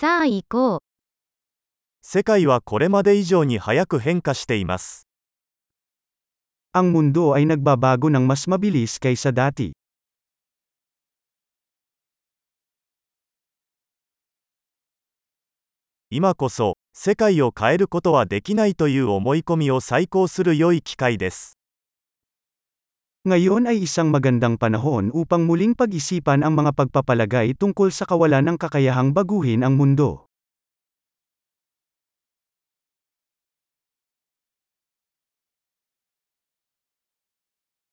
[0.00, 0.80] さあ行こう。
[2.00, 5.06] 世界はこれまで以上に早く変化しています。
[6.72, 9.72] Ang mundo ay nagbabago ng mas mabilis kaysa dati.
[16.08, 21.59] 今こそ、世界を変えることはできないという思い込みを再考する良い機会です。
[23.20, 29.12] Ngayon ay isang magandang panahon upang muling pag-isipan ang mga pagpapalagay tungkol sa kawalan ng kakayahang
[29.12, 30.24] baguhin ang mundo.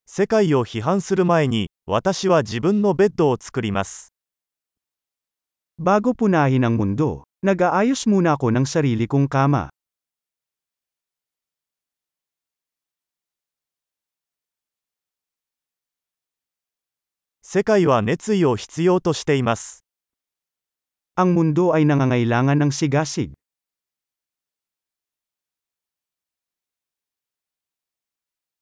[0.08, 4.08] Sekai o hihan suru mae ni, watashi wa jibun no beddo o tsukurimasu.
[5.76, 9.68] Bago punahin ang mundo, nag-aayos muna ako ng sarili kong kama.
[17.58, 19.84] 世界は熱意を必要としています。
[21.18, 23.34] Ang mundo ay nangangailangan ng sigasig.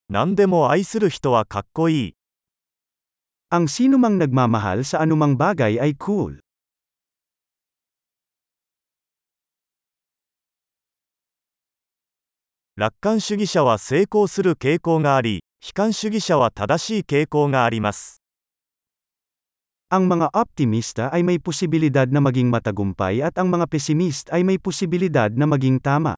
[0.08, 2.16] 何でも愛する人はかっこいい。
[3.52, 6.40] Ang sinumang nagmamahal sa anumang bagay ay cool.
[12.78, 18.25] 楽観主義者は成功する傾向があり、悲観主義者は正しい傾向があります。
[19.95, 25.35] Ang mga optimista ay may posibilidad na maging matagumpay at ang mga pesimist ay may posibilidad
[25.35, 26.15] na maging tama.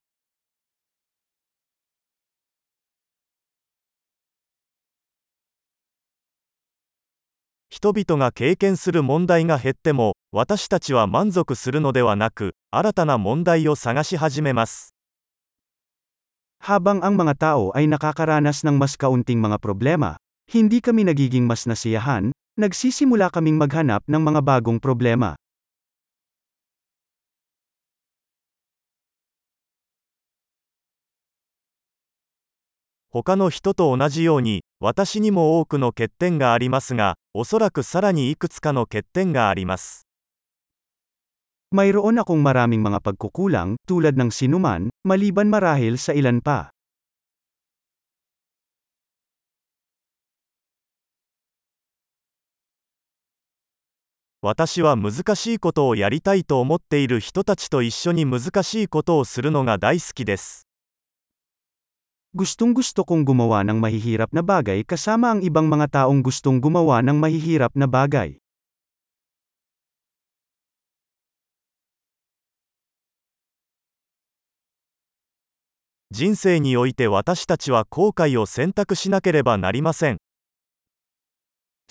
[7.73, 14.93] 人々が経験する問題が減っても、私たちは満足するのではなく、新たな問題を探し始めます。
[16.61, 20.21] Habang ang mga tao ay nakakaranas ng mas kaunting mga problema,
[20.53, 22.29] hindi kami nagiging mas nasiyahan,
[22.61, 25.41] nagsisimula kaming maghanap ng mga bagong problema.
[33.13, 40.07] 他の人と同じように、私にも多くの欠点がありますが、おそらくさらにいくつかの欠点があります。
[41.73, 46.73] Mayroon akong maraming mga pagkukulang, tulad ng sinuman, maliban marahil sa ilan pa.
[54.42, 60.68] 私は難しいことをやりたいと思っている人たちと一緒に難しいことをするのが大好きです。
[62.36, 67.18] Gustong gusto kong gumawa ng mahihirap na bagay kasama ang ibang mga taong gustong gumawa ng
[67.18, 68.38] mahihirap na bagay.
[76.12, 78.14] 人生において私たちは後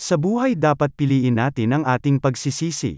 [0.01, 2.97] Sa buhay dapat piliin natin ang ating pagsisisi.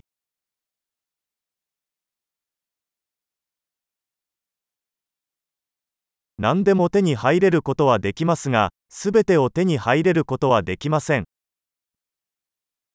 [6.39, 11.25] 何でも手に入れることはできますが、すべてを手に入れることはできません。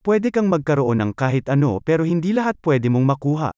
[0.04, 3.50] Pwede kang magkaroon ng kahit ano pero hindi lahat pwede mong makuha.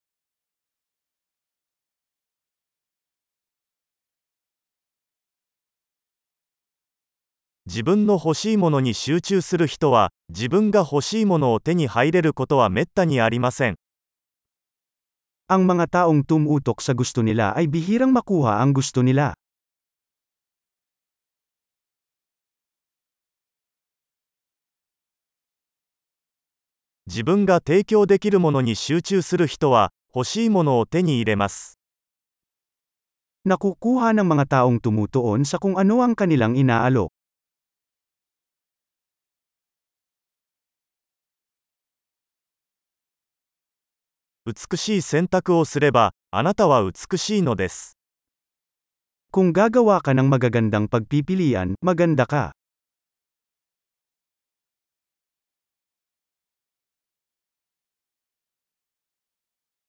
[7.75, 13.77] 自分の欲しいものに集中する人は、自分が欲しいものを手に入れることはめったにありません。
[15.47, 19.35] Ang mga taong tumutok sa gusto nila ay bihirang makuha ang gusto nila.
[27.11, 31.79] 自分が提供できるものに集中する人は、欲しいものを手に入れます。
[33.47, 37.11] Nakukuha ng mga taong tumutuon sa kung ano ang kanilang inaalok.
[44.46, 47.98] 美しい選択をすれば、あなたは美しいのです。
[49.34, 52.54] Kung gagawa ka ng magagandang pagpipilian, maganda ka.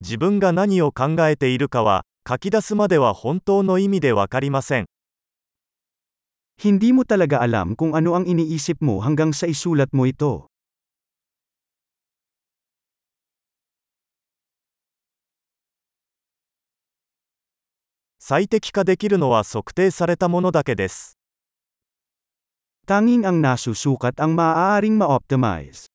[0.00, 4.86] 自分が何を考えているかは、書き出すまでは本当の意味でわかりません。
[6.56, 10.48] Hindi mo talaga alam kung ano ang iniisip mo hanggang sa isulat mo ito.
[18.28, 21.16] 最適化できるのは測定されたものだけです。
[22.82, 25.86] Tanging ang nasusukat ang maaaring ma-optimize.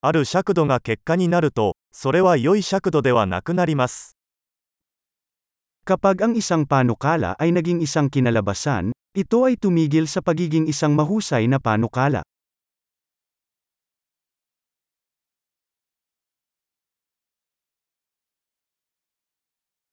[0.00, 4.14] ある尺度が結果になると、それは良い尺度ではなくなります。
[5.82, 11.58] Kapag ang isang panukala ay naging isang kinalabasan, ito ay tumigil sa pagiging isang mahusay na
[11.58, 12.22] panukala.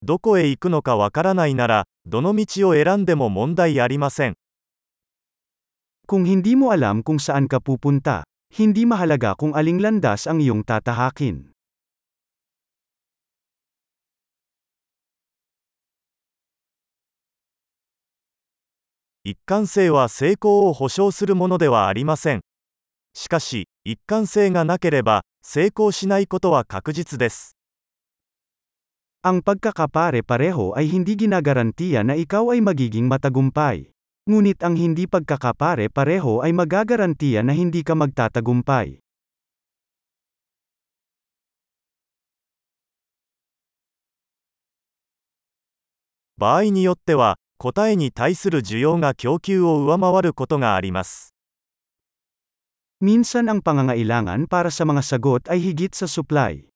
[0.06, 4.36] どこへ行くのかわからないなら、どの道を選んでも問題ありません。
[6.06, 11.56] Kung hindi mo alam kung saan ka pupunta, hindi mahalaga kung aling landas ang iyong tatahakin.
[19.24, 22.42] 一貫性は成功を保証するものではありません。
[23.14, 27.56] しかし、一貫性がなければ、成功しないことは確実です。
[29.27, 33.91] Ang pagkakapare-pareho ay hindi ginagarantiya na ikaw ay magiging matagumpay.
[34.31, 39.03] Ngunit ang hindi pagkakapare-pareho ay magagarantiya na hindi ka magtatagumpay.
[46.39, 51.35] 場合によっては、答えに対する需要が供給を上回ることがあります。
[53.03, 56.71] Minsan ang pangangailangan para sa mga sagot ay higit sa supply.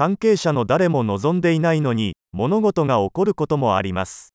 [0.00, 4.32] 関係者の誰も望んでいないのに、物事が起こることもあります。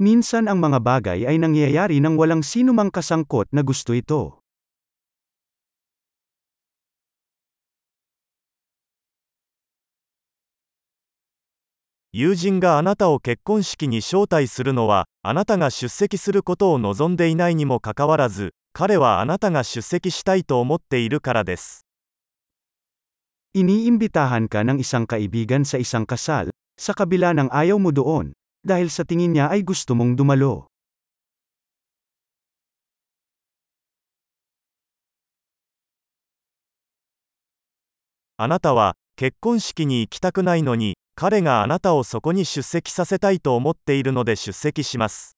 [0.00, 4.40] Minsan ang mga bagay ay nangyayari nang walang sino mang kasangkot na gusto ito.
[12.16, 17.36] 友人があなたを結婚式に招待するのは、あなたが出席することを望んでい
[23.55, 28.35] Iniimbitahan ka ng isang kaibigan sa isang kasal, sa kabila ng ayaw mo doon,
[28.67, 30.67] dahil sa tingin niya ay gusto mong dumalo.
[38.35, 45.37] あなたは、結婚式に行きたくないのに、彼があなたをそこに出席させたいと思っているので出席します。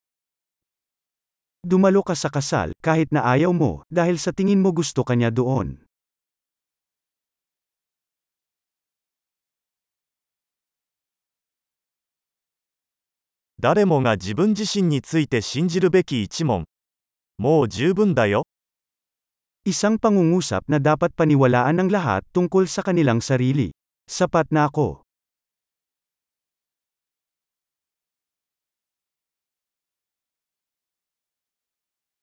[1.62, 5.30] Dumalo ka sa kasal, kahit na ayaw mo, dahil sa tingin mo gusto ka niya
[5.30, 5.86] doon.
[13.63, 16.65] 誰もが自分自身について信じるべき一問。
[17.39, 18.43] もう十分だよ。
[19.65, 23.71] Isang pangungusap na dapat paniwalaan ng lahat tungkol sa kanilang sarili.
[24.11, 25.07] Sapat na ako.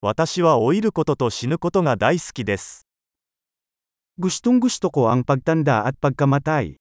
[0.03, 2.83] 私は老いることと死ぬことが大好きです。
[4.19, 6.75] Gustong gusto ko ang pagtanda at pagkamatay.